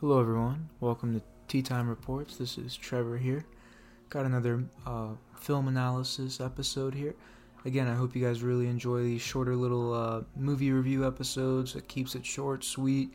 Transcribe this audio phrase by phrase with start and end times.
[0.00, 0.70] Hello, everyone.
[0.80, 2.38] Welcome to Tea Time Reports.
[2.38, 3.44] This is Trevor here.
[4.08, 7.14] Got another uh, film analysis episode here.
[7.66, 11.76] Again, I hope you guys really enjoy these shorter little uh, movie review episodes.
[11.76, 13.12] It keeps it short, sweet.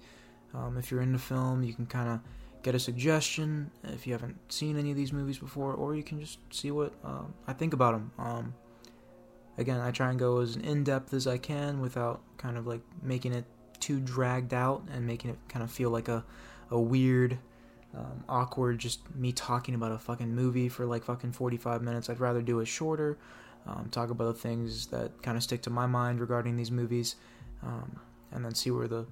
[0.53, 2.19] Um, if you're into film, you can kind of
[2.61, 6.19] get a suggestion if you haven't seen any of these movies before, or you can
[6.19, 8.11] just see what uh, I think about them.
[8.19, 8.53] Um,
[9.57, 12.81] again, I try and go as in depth as I can without kind of like
[13.01, 13.45] making it
[13.79, 16.23] too dragged out and making it kind of feel like a
[16.71, 17.37] a weird,
[17.95, 22.09] um, awkward, just me talking about a fucking movie for like fucking 45 minutes.
[22.09, 23.17] I'd rather do it shorter,
[23.67, 27.15] um, talk about the things that kind of stick to my mind regarding these movies,
[27.63, 27.99] um,
[28.31, 29.05] and then see where the,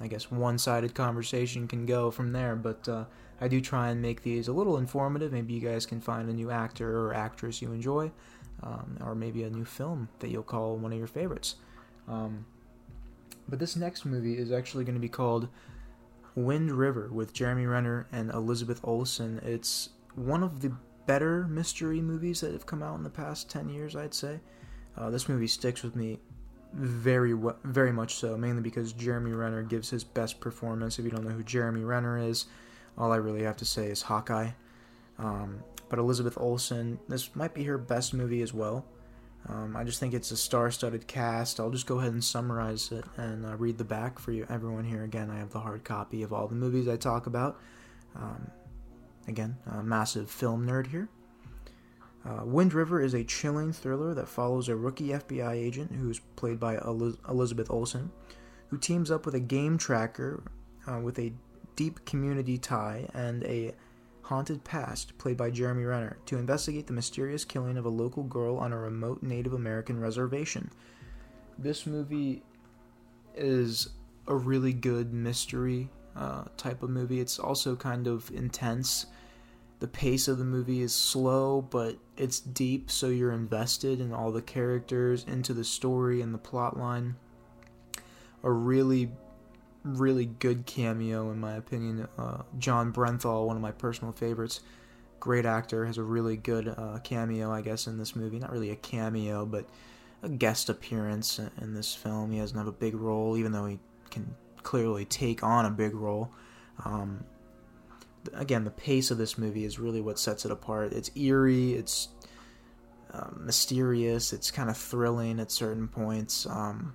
[0.00, 2.56] I guess, one sided conversation can go from there.
[2.56, 3.04] But uh,
[3.40, 5.32] I do try and make these a little informative.
[5.32, 8.10] Maybe you guys can find a new actor or actress you enjoy,
[8.62, 11.56] um, or maybe a new film that you'll call one of your favorites.
[12.08, 12.46] Um,
[13.48, 15.48] but this next movie is actually going to be called
[16.34, 19.40] Wind River with Jeremy Renner and Elizabeth Olsen.
[19.44, 20.72] It's one of the
[21.06, 24.40] better mystery movies that have come out in the past 10 years, I'd say.
[24.96, 26.18] Uh, this movie sticks with me
[26.72, 30.98] very very much so, mainly because Jeremy Renner gives his best performance.
[30.98, 32.46] If you don't know who Jeremy Renner is,
[32.98, 34.50] all I really have to say is Hawkeye.
[35.18, 38.84] Um, but Elizabeth Olsen, this might be her best movie as well.
[39.48, 41.60] Um, I just think it's a star-studded cast.
[41.60, 44.84] I'll just go ahead and summarize it and uh, read the back for you, everyone
[44.84, 45.04] here.
[45.04, 47.60] Again, I have the hard copy of all the movies I talk about.
[48.16, 48.50] Um,
[49.28, 51.08] again, a massive film nerd here.
[52.24, 56.58] Uh, Wind River is a chilling thriller that follows a rookie FBI agent who's played
[56.58, 58.10] by Eliz- Elizabeth Olsen,
[58.68, 60.42] who teams up with a game tracker
[60.86, 61.32] uh, with a
[61.76, 63.74] deep community tie and a
[64.24, 68.56] Haunted Past, played by Jeremy Renner, to investigate the mysterious killing of a local girl
[68.56, 70.70] on a remote Native American reservation.
[71.58, 72.42] This movie
[73.36, 73.90] is
[74.26, 77.20] a really good mystery uh, type of movie.
[77.20, 79.06] It's also kind of intense.
[79.80, 84.32] The pace of the movie is slow, but it's deep, so you're invested in all
[84.32, 87.16] the characters, into the story and the plot line.
[88.42, 89.10] A really
[89.84, 92.08] really good cameo in my opinion.
[92.18, 94.60] Uh, Jon Bernthal, one of my personal favorites,
[95.20, 98.38] great actor, has a really good uh, cameo, I guess, in this movie.
[98.38, 99.66] Not really a cameo, but
[100.22, 102.32] a guest appearance in this film.
[102.32, 103.78] He doesn't have a big role, even though he
[104.10, 106.32] can clearly take on a big role.
[106.84, 107.24] Um,
[108.32, 110.92] again, the pace of this movie is really what sets it apart.
[110.92, 112.08] It's eerie, it's
[113.12, 116.46] uh, mysterious, it's kind of thrilling at certain points.
[116.46, 116.94] Um,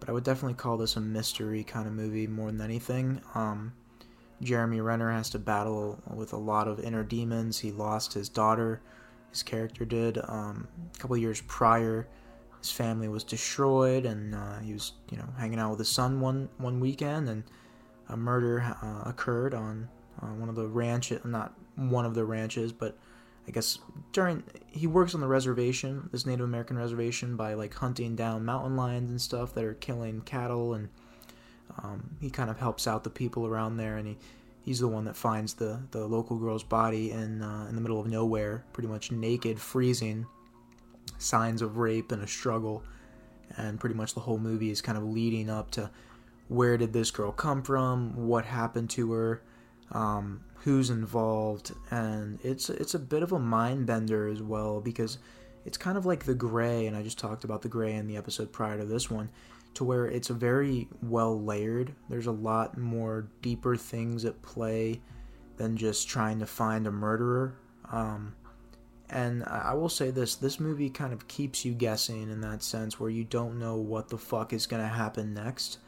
[0.00, 3.20] but I would definitely call this a mystery kind of movie more than anything.
[3.34, 3.72] Um,
[4.42, 7.58] Jeremy Renner has to battle with a lot of inner demons.
[7.58, 8.80] He lost his daughter,
[9.30, 10.18] his character did.
[10.26, 12.08] Um, a couple years prior,
[12.58, 16.20] his family was destroyed, and uh, he was, you know, hanging out with his son
[16.20, 17.44] one one weekend, and
[18.08, 19.88] a murder uh, occurred on
[20.22, 22.96] uh, one of the ranches, not one of the ranches, but
[23.50, 23.80] I guess
[24.12, 28.76] during he works on the reservation, this Native American reservation, by like hunting down mountain
[28.76, 30.88] lions and stuff that are killing cattle, and
[31.82, 34.18] um, he kind of helps out the people around there, and he
[34.62, 37.98] he's the one that finds the the local girl's body in uh, in the middle
[37.98, 40.26] of nowhere, pretty much naked, freezing,
[41.18, 42.84] signs of rape and a struggle,
[43.56, 45.90] and pretty much the whole movie is kind of leading up to
[46.46, 49.42] where did this girl come from, what happened to her.
[49.92, 55.18] Um, who's involved, and it's it's a bit of a mind bender as well because
[55.64, 58.16] it's kind of like the Grey, and I just talked about the Grey in the
[58.16, 59.30] episode prior to this one,
[59.74, 61.94] to where it's a very well layered.
[62.08, 65.00] There's a lot more deeper things at play
[65.56, 67.54] than just trying to find a murderer.
[67.90, 68.34] Um,
[69.08, 73.00] and I will say this: this movie kind of keeps you guessing in that sense,
[73.00, 75.78] where you don't know what the fuck is gonna happen next.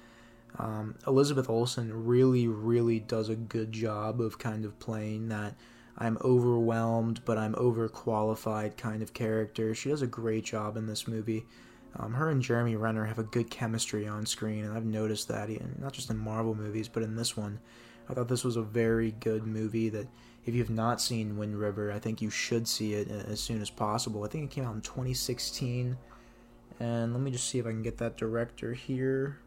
[0.58, 5.54] Um, Elizabeth Olsen really, really does a good job of kind of playing that
[5.98, 9.74] I'm overwhelmed, but I'm overqualified kind of character.
[9.74, 11.46] She does a great job in this movie.
[11.96, 15.50] Um, her and Jeremy Renner have a good chemistry on screen, and I've noticed that,
[15.78, 17.60] not just in Marvel movies, but in this one.
[18.08, 20.08] I thought this was a very good movie that
[20.44, 23.70] if you've not seen Wind River, I think you should see it as soon as
[23.70, 24.24] possible.
[24.24, 25.96] I think it came out in 2016.
[26.80, 29.38] And let me just see if I can get that director here.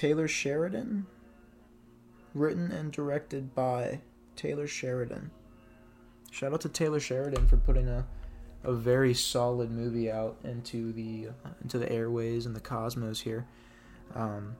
[0.00, 1.06] Taylor Sheridan.
[2.32, 4.00] Written and directed by
[4.34, 5.30] Taylor Sheridan.
[6.30, 8.06] Shout out to Taylor Sheridan for putting a
[8.64, 11.28] a very solid movie out into the
[11.60, 13.46] into the airways and the cosmos here.
[14.14, 14.56] Um,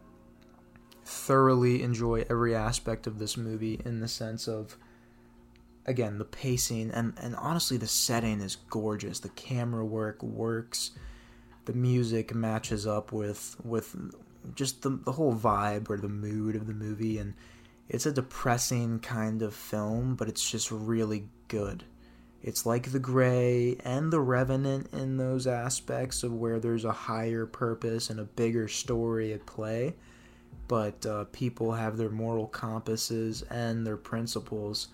[1.07, 4.77] thoroughly enjoy every aspect of this movie in the sense of
[5.87, 9.21] again the pacing and and honestly the setting is gorgeous.
[9.21, 10.91] The camera work works.
[11.65, 13.97] The music matches up with with
[14.55, 17.35] just the the whole vibe or the mood of the movie, and
[17.89, 21.85] it's a depressing kind of film, but it's just really good.
[22.43, 27.45] It's like The Grey and The Revenant in those aspects of where there's a higher
[27.45, 29.95] purpose and a bigger story at play,
[30.67, 34.89] but uh, people have their moral compasses and their principles,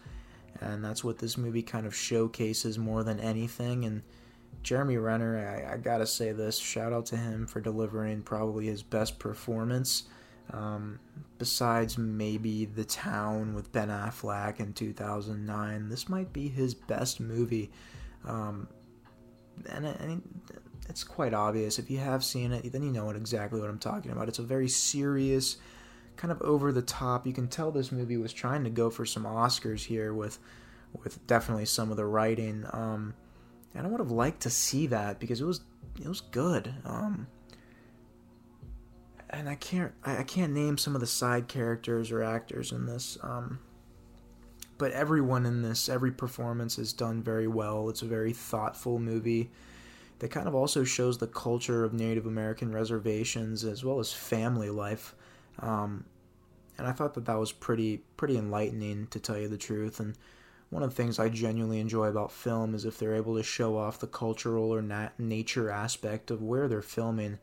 [0.60, 3.84] and that's what this movie kind of showcases more than anything.
[3.84, 4.02] And
[4.62, 8.82] Jeremy Renner, I, I gotta say this shout out to him for delivering probably his
[8.82, 10.04] best performance.
[10.52, 11.00] Um,
[11.38, 17.70] besides maybe The Town with Ben Affleck in 2009, this might be his best movie.
[18.24, 18.68] Um,
[19.70, 20.22] and, and
[20.88, 21.78] it's quite obvious.
[21.78, 24.28] If you have seen it, then you know exactly what I'm talking about.
[24.28, 25.56] It's a very serious,
[26.16, 27.26] kind of over the top.
[27.26, 30.38] You can tell this movie was trying to go for some Oscars here with,
[31.02, 32.64] with definitely some of the writing.
[32.72, 33.14] Um,
[33.76, 35.60] and I would have liked to see that because it was
[36.00, 36.72] it was good.
[36.84, 37.26] Um,
[39.30, 43.18] and I can't I, can't name some of the side characters or actors in this.
[43.22, 43.58] Um,
[44.78, 47.88] but everyone in this, every performance is done very well.
[47.88, 49.50] It's a very thoughtful movie
[50.18, 54.70] that kind of also shows the culture of Native American reservations as well as family
[54.70, 55.14] life.
[55.60, 56.04] Um,
[56.78, 60.00] and I thought that that was pretty pretty enlightening to tell you the truth.
[60.00, 60.14] And
[60.70, 63.76] one of the things I genuinely enjoy about film is if they're able to show
[63.76, 67.38] off the cultural or nat- nature aspect of where they're filming.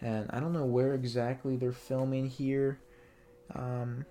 [0.00, 2.78] And I don't know where exactly they're filming here.
[3.54, 4.04] Um,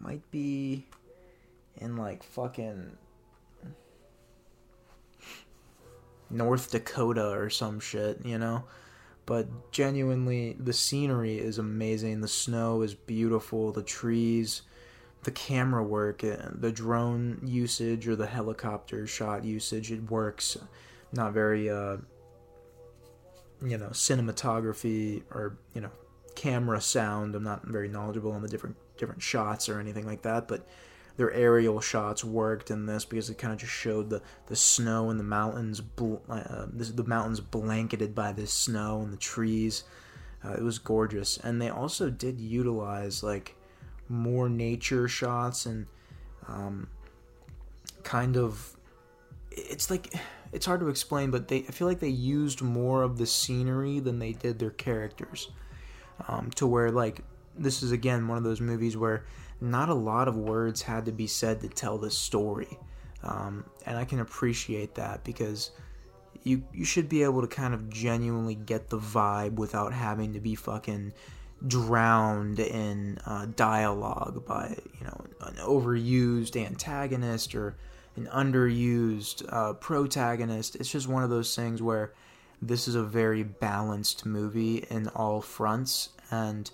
[0.00, 0.86] might be
[1.76, 2.96] in like fucking
[6.30, 8.64] North Dakota or some shit, you know?
[9.26, 12.20] But genuinely, the scenery is amazing.
[12.20, 13.72] The snow is beautiful.
[13.72, 14.62] The trees
[15.24, 20.56] the camera work, the drone usage or the helicopter shot usage, it works.
[21.12, 21.96] Not very, uh,
[23.62, 25.90] you know, cinematography or you know,
[26.34, 27.34] camera sound.
[27.34, 30.66] I'm not very knowledgeable on the different different shots or anything like that, but
[31.18, 35.10] their aerial shots worked in this because it kind of just showed the, the snow
[35.10, 39.82] and the mountains, bl- uh, this, the mountains blanketed by the snow and the trees.
[40.44, 43.56] Uh, it was gorgeous, and they also did utilize like
[44.08, 45.86] more nature shots and
[46.46, 46.88] um,
[48.02, 48.76] kind of
[49.50, 50.14] it's like
[50.52, 54.00] it's hard to explain but they i feel like they used more of the scenery
[54.00, 55.50] than they did their characters.
[56.26, 57.22] Um, to where like
[57.56, 59.24] this is again one of those movies where
[59.60, 62.78] not a lot of words had to be said to tell the story.
[63.22, 65.72] Um, and i can appreciate that because
[66.44, 70.40] you you should be able to kind of genuinely get the vibe without having to
[70.40, 71.12] be fucking
[71.66, 77.76] drowned in uh, dialogue by you know an overused antagonist or
[78.16, 80.76] an underused uh, protagonist.
[80.76, 82.12] It's just one of those things where
[82.60, 86.70] this is a very balanced movie in all fronts, and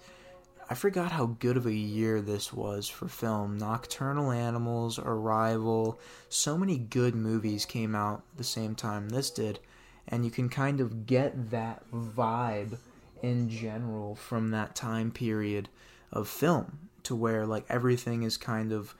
[0.68, 3.58] I forgot how good of a year this was for film.
[3.58, 9.60] Nocturnal Animals, Arrival, so many good movies came out the same time this did,
[10.08, 12.78] and you can kind of get that vibe
[13.24, 15.68] in general from that time period
[16.12, 18.94] of film to where like everything is kind of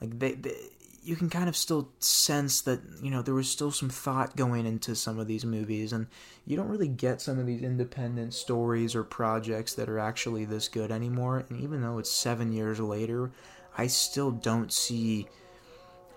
[0.00, 0.54] like they, they
[1.02, 4.66] you can kind of still sense that you know there was still some thought going
[4.66, 6.06] into some of these movies and
[6.46, 10.68] you don't really get some of these independent stories or projects that are actually this
[10.68, 13.30] good anymore and even though it's 7 years later
[13.76, 15.28] I still don't see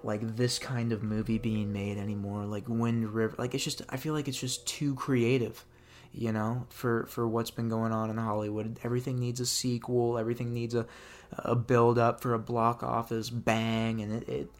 [0.03, 2.45] like this kind of movie being made anymore.
[2.45, 5.65] Like Wind River like it's just I feel like it's just too creative
[6.13, 8.79] you know, for for what's been going on in Hollywood.
[8.83, 10.17] Everything needs a sequel.
[10.17, 10.85] Everything needs a
[11.31, 14.51] a build up for a block office bang, and it, it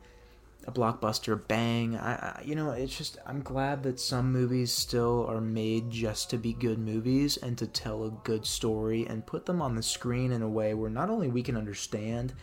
[0.68, 1.96] a blockbuster bang.
[1.98, 6.30] I, I, you know, it's just I'm glad that some movies still are made just
[6.30, 9.84] to be good movies and to tell a good story and put them on the
[9.84, 12.34] screen in a way where not only we can understand,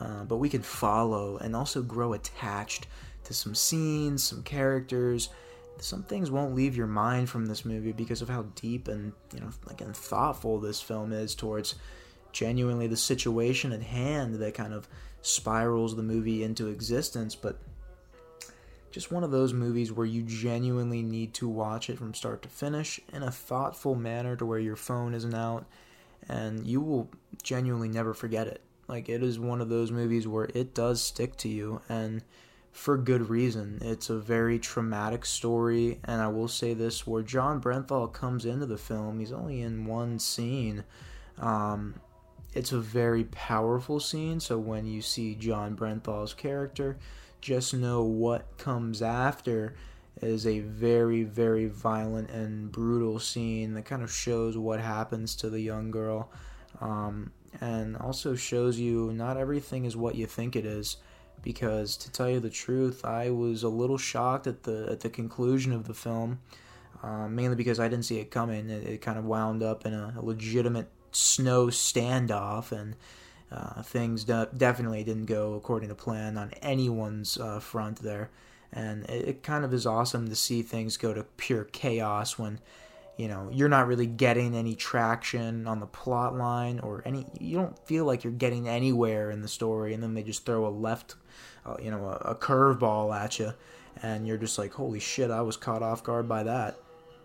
[0.00, 2.86] uh, but we can follow and also grow attached
[3.24, 5.28] to some scenes, some characters
[5.82, 9.40] some things won't leave your mind from this movie because of how deep and you
[9.40, 11.74] know again thoughtful this film is towards
[12.32, 14.88] genuinely the situation at hand that kind of
[15.20, 17.34] spirals the movie into existence.
[17.34, 17.58] But
[18.90, 22.48] just one of those movies where you genuinely need to watch it from start to
[22.48, 25.64] finish in a thoughtful manner to where your phone isn't out
[26.28, 27.08] and you will
[27.42, 28.60] genuinely never forget it.
[28.88, 32.22] Like it is one of those movies where it does stick to you and
[32.72, 33.78] for good reason.
[33.82, 38.66] It's a very traumatic story, and I will say this: where Jon Bernthal comes into
[38.66, 40.84] the film, he's only in one scene.
[41.38, 41.94] Um,
[42.54, 46.98] it's a very powerful scene, so when you see Jon Bernthal's character,
[47.40, 49.74] just know what comes after
[50.20, 55.50] is a very, very violent and brutal scene that kind of shows what happens to
[55.50, 56.30] the young girl.
[56.80, 60.96] Um, and also shows you not everything is what you think it is.
[61.42, 65.10] Because to tell you the truth, I was a little shocked at the at the
[65.10, 66.40] conclusion of the film,
[67.02, 68.70] uh, mainly because I didn't see it coming.
[68.70, 72.94] It, it kind of wound up in a, a legitimate snow standoff, and
[73.50, 78.30] uh, things de- definitely didn't go according to plan on anyone's uh, front there
[78.72, 82.58] and it, it, kind of is awesome to see things go to pure chaos when
[83.16, 87.56] you know you're not really getting any traction on the plot line or any you
[87.56, 90.70] don't feel like you're getting anywhere in the story and then they just throw a
[90.70, 91.16] left
[91.66, 93.52] uh, you know a, a curveball at you
[94.02, 96.78] and you're just like holy shit i was caught off guard by that.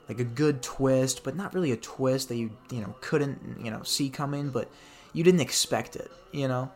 [0.09, 3.71] Like a good twist but not really a twist that you you know couldn't you
[3.71, 4.69] know see coming but
[5.11, 6.71] you didn't expect it you know?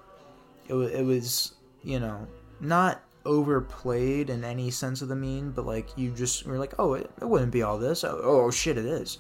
[0.68, 2.28] It, it was you know
[2.60, 6.94] not overplayed in any sense of the mean, but like you just were like, oh,
[6.94, 8.04] it, it wouldn't be all this.
[8.04, 9.20] Oh, oh shit, it is.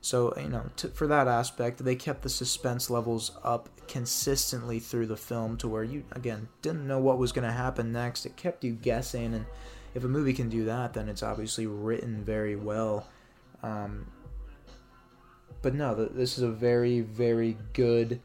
[0.00, 5.16] So you know, for that aspect, they kept the suspense levels up consistently through the
[5.16, 8.26] film to where you again didn't know what was going to happen next.
[8.26, 9.46] It kept you guessing, and
[9.94, 13.08] if a movie can do that, then it's obviously written very well.
[13.62, 14.06] Um,
[15.62, 18.20] but no, this is a very, very good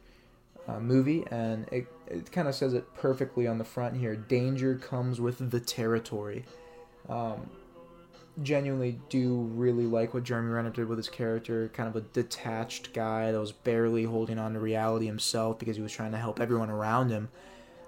[0.67, 4.15] uh, movie, and it it kind of says it perfectly on the front here.
[4.15, 6.45] Danger comes with the territory.
[7.09, 7.49] Um,
[8.43, 11.69] genuinely do really like what Jeremy Renner did with his character.
[11.73, 15.81] Kind of a detached guy that was barely holding on to reality himself because he
[15.81, 17.29] was trying to help everyone around him,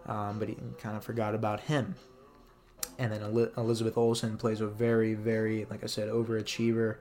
[0.06, 1.96] um, but he kind of forgot about him.
[3.00, 3.22] And then
[3.58, 6.98] Elizabeth Olsen plays a very, very, like I said, overachiever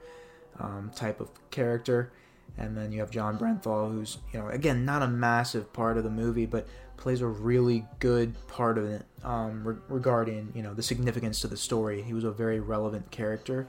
[0.58, 2.12] um, type of character.
[2.56, 6.04] And then you have Jon Bernthal, who's, you know, again, not a massive part of
[6.04, 6.66] the movie, but
[7.02, 11.48] plays a really good part of it um, re- regarding you know the significance to
[11.48, 12.00] the story.
[12.00, 13.68] He was a very relevant character,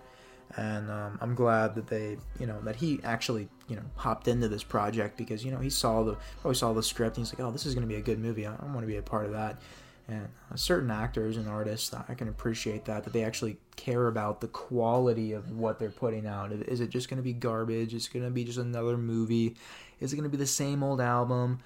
[0.56, 4.48] and um, I'm glad that they you know that he actually you know hopped into
[4.48, 7.46] this project because you know he saw the probably saw the script and he's like,
[7.46, 8.46] oh, this is going to be a good movie.
[8.46, 9.60] I, I want to be a part of that.
[10.08, 14.42] And uh, certain actors and artists, I can appreciate that that they actually care about
[14.42, 16.52] the quality of what they're putting out.
[16.52, 17.96] Is it just going to be garbage?
[17.96, 19.56] Is it going to be just another movie?
[20.02, 21.62] Is it going to be the same old album?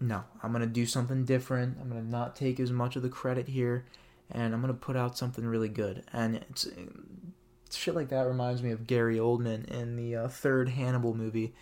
[0.00, 1.78] No, I'm going to do something different.
[1.80, 3.84] I'm going to not take as much of the credit here,
[4.30, 6.04] and I'm going to put out something really good.
[6.12, 6.68] And it's,
[7.70, 11.54] shit like that reminds me of Gary Oldman in the uh, third Hannibal movie.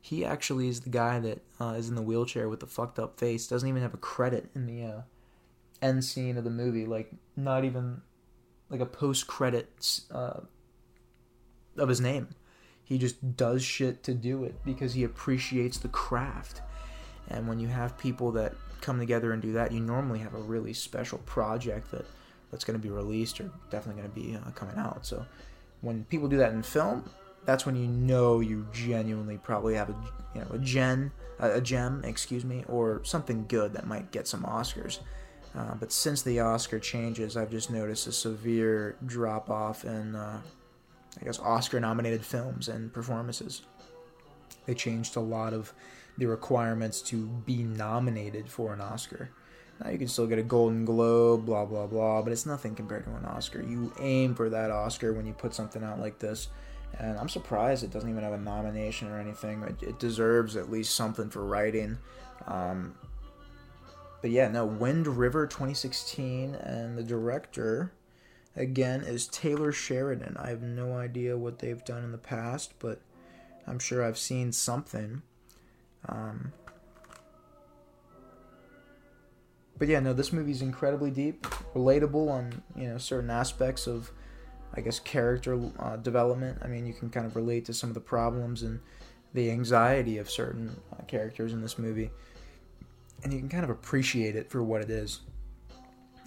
[0.00, 3.20] He actually is the guy that uh, is in the wheelchair with the fucked up
[3.20, 3.46] face.
[3.46, 5.00] Doesn't even have a credit in the uh,
[5.80, 6.86] end scene of the movie.
[6.86, 8.00] Like not even
[8.68, 10.40] like a post credits uh,
[11.76, 12.30] of his name.
[12.82, 16.62] He just does shit to do it because he appreciates the craft
[17.28, 20.40] and when you have people that come together and do that, you normally have a
[20.40, 22.04] really special project that
[22.50, 25.06] that's going to be released or definitely going to be uh, coming out.
[25.06, 25.24] So
[25.80, 27.08] when people do that in film,
[27.44, 29.94] that's when you know you genuinely probably have a
[30.34, 31.12] you know a gen
[31.42, 35.00] a, gem, excuse me, or something good that might get some Oscars.
[35.56, 40.40] Uh, but since the Oscar changes, I've just noticed a severe drop off in, uh,
[41.20, 43.62] I guess, Oscar nominated films and performances.
[44.66, 45.74] They changed a lot of
[46.18, 49.30] the requirements to be nominated for an Oscar.
[49.82, 53.04] Now you can still get a Golden Globe, blah blah blah, but it's nothing compared
[53.04, 53.62] to an Oscar.
[53.62, 56.48] You aim for that Oscar when you put something out like this,
[56.98, 59.62] and I'm surprised it doesn't even have a nomination or anything.
[59.62, 61.98] It, it deserves at least something for writing.
[62.46, 62.94] Um,
[64.20, 67.92] but yeah, no, Wind River 2016, and the director
[68.54, 70.36] again is Taylor Sheridan.
[70.38, 73.00] I have no idea what they've done in the past, but
[73.66, 75.22] I'm sure I've seen something.
[76.08, 76.52] Um,
[79.78, 81.42] but yeah, no, this movie's incredibly deep,
[81.74, 84.10] relatable on you know certain aspects of,
[84.74, 86.58] I guess, character uh, development.
[86.62, 88.80] I mean, you can kind of relate to some of the problems and
[89.34, 92.10] the anxiety of certain uh, characters in this movie,
[93.24, 95.20] and you can kind of appreciate it for what it is.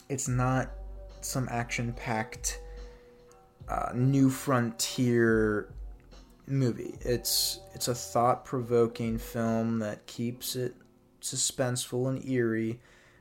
[0.09, 0.71] It's not
[1.21, 2.59] some action-packed,
[3.69, 5.73] uh, new frontier
[6.47, 6.95] movie.
[7.01, 10.75] It's it's a thought-provoking film that keeps it
[11.21, 12.79] suspenseful and eerie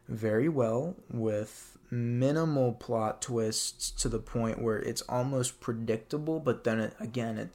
[0.09, 6.81] very well with minimal plot twists to the point where it's almost predictable, but then
[6.81, 7.50] it, again it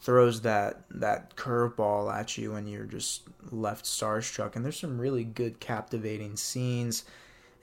[0.00, 5.24] throws that that curveball at you and you're just left starstruck and there's some really
[5.24, 7.04] good captivating scenes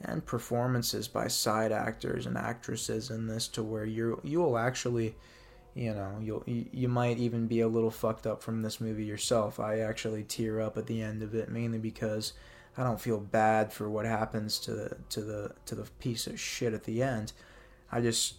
[0.01, 5.15] and performances by side actors and actresses in this to where you you will actually
[5.77, 9.59] you know you'll you might even be a little fucked up from this movie yourself
[9.59, 12.33] i actually tear up at the end of it mainly because
[12.77, 16.39] i don't feel bad for what happens to the to the to the piece of
[16.39, 17.31] shit at the end
[17.91, 18.35] i just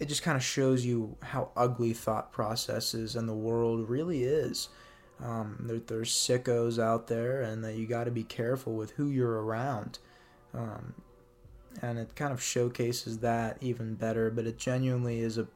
[0.00, 4.70] it just kind of shows you how ugly thought processes and the world really is.
[5.22, 9.10] Um, there, there's sickos out there, and that you got to be careful with who
[9.10, 9.98] you're around.
[10.54, 10.94] Um,
[11.82, 15.46] and it kind of showcases that even better, but it genuinely is a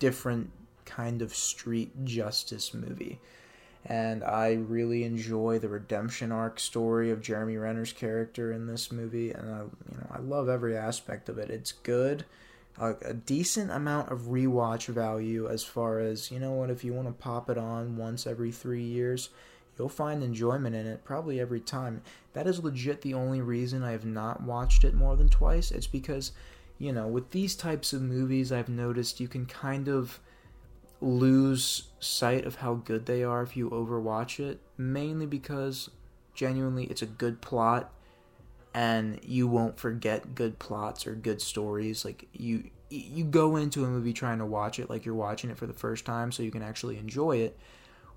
[0.00, 0.50] different
[0.84, 3.20] kind of street justice movie.
[3.84, 9.32] And I really enjoy the redemption arc story of Jeremy Renner's character in this movie,
[9.32, 11.50] and I, you know, I love every aspect of it.
[11.50, 12.24] It's good,
[12.78, 16.92] a, a decent amount of rewatch value as far as you know what if you
[16.92, 19.30] want to pop it on once every three years,
[19.76, 22.02] you'll find enjoyment in it probably every time.
[22.34, 25.70] That is legit the only reason I have not watched it more than twice.
[25.70, 26.32] It's because,
[26.78, 30.20] you know, with these types of movies, I've noticed you can kind of
[31.02, 35.90] lose sight of how good they are if you overwatch it, mainly because
[36.34, 37.92] genuinely it's a good plot
[38.72, 42.04] and you won't forget good plots or good stories.
[42.04, 45.56] Like you you go into a movie trying to watch it like you're watching it
[45.56, 47.58] for the first time so you can actually enjoy it.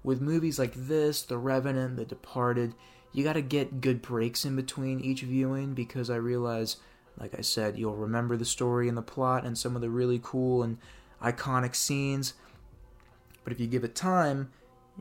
[0.03, 2.75] With movies like this the revenant the departed
[3.15, 6.75] you got to get good breaks in between each viewing because i realize
[7.17, 10.19] like i said you'll remember the story and the plot and some of the really
[10.21, 10.77] cool and
[11.23, 12.33] iconic scenes
[13.45, 14.51] but if you give it time,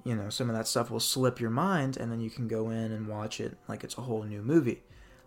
[0.04, 2.70] you know, some of that stuff will slip your mind, and then you can go
[2.70, 4.82] in and watch it like it's a whole new movie.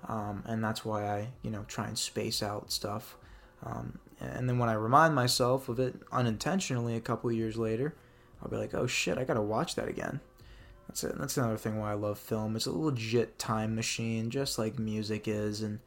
[0.08, 3.18] Um, and that's why I, you know, try and space out stuff.
[3.66, 7.96] Um, and then when I remind myself of it unintentionally a couple years later,
[8.42, 10.20] I'll be like, oh shit, I gotta watch that again.
[10.88, 11.18] That's it.
[11.18, 12.56] That's another thing why I love film.
[12.56, 15.80] It's a legit time machine, just like music is, and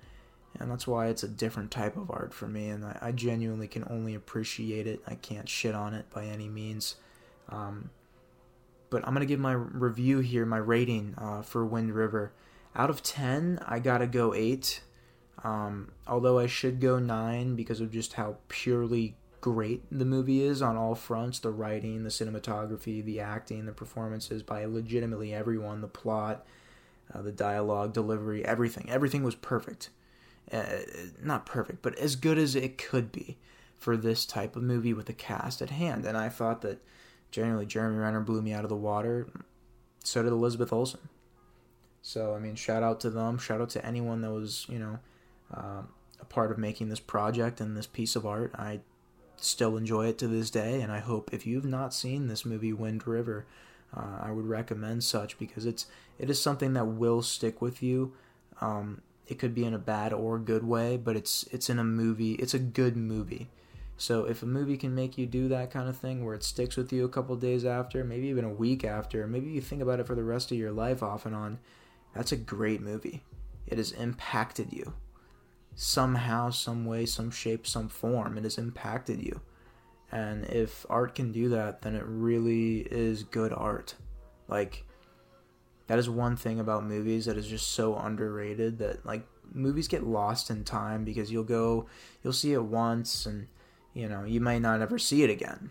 [0.58, 2.68] and that's why it's a different type of art for me.
[2.68, 5.00] And I, I genuinely can only appreciate it.
[5.06, 6.96] I can't shit on it by any means.
[7.50, 7.90] Um,
[8.90, 12.32] but I'm gonna give my review here, my rating uh, for Wind River.
[12.74, 14.82] Out of ten, I gotta go eight.
[15.42, 20.60] Um, although I should go nine because of just how purely great the movie is
[20.60, 25.88] on all fronts the writing, the cinematography, the acting, the performances by legitimately everyone, the
[25.88, 26.46] plot,
[27.14, 28.88] uh, the dialogue, delivery, everything.
[28.90, 29.90] Everything was perfect.
[30.52, 30.64] Uh,
[31.22, 33.38] not perfect, but as good as it could be
[33.78, 36.04] for this type of movie with the cast at hand.
[36.04, 36.82] And I thought that
[37.30, 39.28] generally Jeremy Renner blew me out of the water.
[40.02, 41.00] So did Elizabeth Olsen.
[42.02, 43.38] So I mean, shout out to them.
[43.38, 44.98] Shout out to anyone that was you know
[45.54, 45.82] uh,
[46.20, 48.52] a part of making this project and this piece of art.
[48.54, 48.80] I
[49.36, 52.72] still enjoy it to this day, and I hope if you've not seen this movie,
[52.72, 53.46] Wind River,
[53.96, 55.86] uh, I would recommend such because it's
[56.18, 58.12] it is something that will stick with you.
[58.60, 61.84] Um, it could be in a bad or good way, but it's it's in a
[61.84, 62.32] movie.
[62.32, 63.48] It's a good movie.
[64.00, 66.74] So if a movie can make you do that kind of thing where it sticks
[66.74, 70.00] with you a couple days after, maybe even a week after, maybe you think about
[70.00, 71.58] it for the rest of your life off and on,
[72.14, 73.22] that's a great movie.
[73.66, 74.94] It has impacted you.
[75.74, 79.42] Somehow, some way, some shape, some form, it has impacted you.
[80.10, 83.96] And if art can do that, then it really is good art.
[84.48, 84.86] Like,
[85.88, 90.06] that is one thing about movies that is just so underrated that, like, movies get
[90.06, 91.84] lost in time because you'll go,
[92.24, 93.46] you'll see it once and
[93.94, 95.70] you know you may not ever see it again.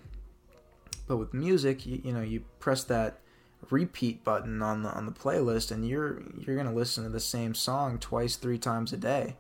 [1.08, 3.19] But with music you, you know you press that
[3.69, 7.19] repeat button on the on the playlist and you're you're going to listen to the
[7.19, 9.36] same song twice three times a day.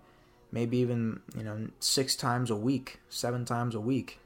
[0.51, 4.19] Maybe even you know six times a week seven times a week.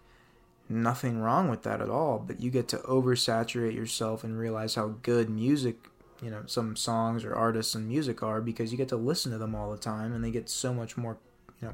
[0.69, 4.95] Nothing wrong with that at all but you get to oversaturate yourself and realize how
[5.01, 5.89] good music
[6.21, 9.37] you know some songs or artists and music are because you get to listen to
[9.37, 11.17] them all the time and they get so much more
[11.61, 11.73] you know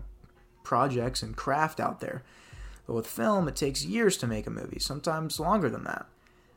[0.63, 2.24] projects and craft out there
[2.89, 6.08] but with film, it takes years to make a movie, sometimes longer than that.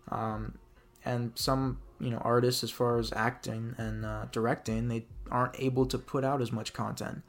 [0.08, 0.56] Um,
[1.04, 5.84] and some, you know, artists, as far as acting and uh, directing, they aren't able
[5.84, 7.20] to put out as much content.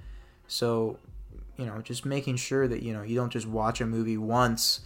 [0.47, 0.99] So,
[1.57, 4.79] you know, just making sure that you know you don't just watch a movie once.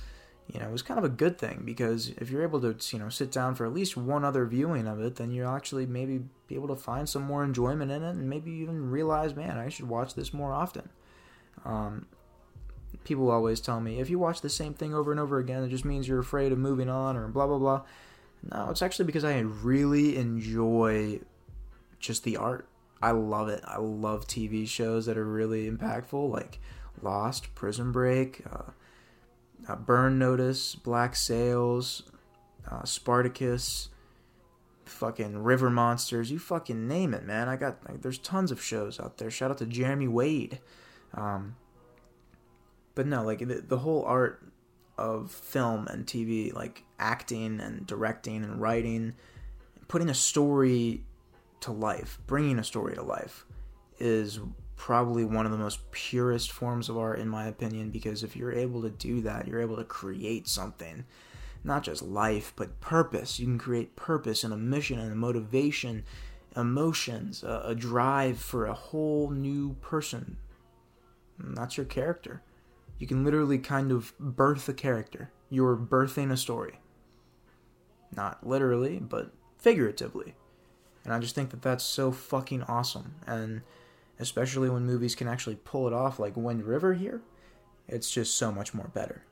[0.52, 3.10] You know, is kind of a good thing because if you're able to, you know,
[3.10, 6.56] sit down for at least one other viewing of it, then you'll actually maybe be
[6.56, 9.88] able to find some more enjoyment in it, and maybe even realize, man, I should
[9.88, 10.90] watch this more often.
[11.66, 12.08] Um,
[13.04, 15.70] people always tell me if you watch the same thing over and over again, it
[15.70, 17.82] just means you're afraid of moving on or blah blah blah.
[18.52, 21.20] No, it's actually because I really enjoy
[22.00, 22.68] just the art.
[23.02, 23.64] I love it.
[23.66, 26.60] I love TV shows that are really impactful, like
[27.02, 28.72] Lost, Prison Break, uh,
[29.68, 32.04] uh, Burn Notice, Black Sails,
[32.70, 33.90] uh, Spartacus,
[34.86, 36.32] fucking River Monsters.
[36.32, 37.48] You fucking name it, man.
[37.50, 39.30] I got like, there's tons of shows out there.
[39.30, 40.60] Shout out to Jeremy Wade.
[41.14, 41.56] Um,
[42.98, 44.42] but no, like the, the whole art
[44.98, 49.14] of film and TV, like acting and directing and writing,
[49.88, 51.04] putting a story
[51.60, 53.46] to life, bringing a story to life,
[54.00, 54.40] is
[54.78, 58.52] probably one of the most purest forms of art, in my opinion, because if you're
[58.52, 61.06] able to do that, you're able to create something.
[61.64, 63.40] Not just life, but purpose.
[63.40, 66.04] You can create purpose and a mission and a motivation,
[66.56, 70.38] emotions, a, a drive for a whole new person.
[71.38, 72.42] And that's your character.
[73.00, 75.32] You can literally kind of birth a character.
[75.50, 76.80] You're birthing a story.
[78.16, 80.36] Not literally, but figuratively.
[81.04, 83.16] And I just think that that's so fucking awesome.
[83.26, 83.62] And
[84.20, 87.22] especially when movies can actually pull it off, like Wind River here,
[87.88, 89.24] it's just so much more better.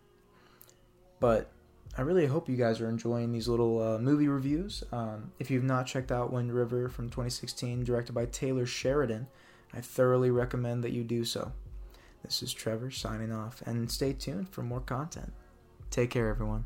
[1.19, 1.51] But
[1.97, 4.83] I really hope you guys are enjoying these little uh, movie reviews.
[4.91, 9.27] Um, if you've not checked out Wind River from 2016, directed by Taylor Sheridan,
[9.73, 11.51] I thoroughly recommend that you do so.
[12.25, 15.31] This is Trevor signing off, and stay tuned for more content.
[15.91, 16.65] Take care, everyone.